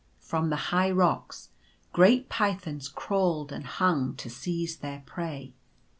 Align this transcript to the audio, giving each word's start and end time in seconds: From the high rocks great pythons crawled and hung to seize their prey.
From 0.19 0.49
the 0.49 0.55
high 0.71 0.89
rocks 0.89 1.49
great 1.93 2.27
pythons 2.27 2.87
crawled 2.87 3.51
and 3.51 3.67
hung 3.67 4.15
to 4.15 4.31
seize 4.31 4.77
their 4.77 5.03
prey. 5.05 5.53